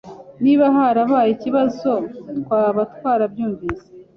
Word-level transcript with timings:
Niba 0.43 0.65
harabaye 0.75 1.29
ikibazo, 1.35 1.91
twaba 2.41 2.81
twarabyumvise. 2.93 3.85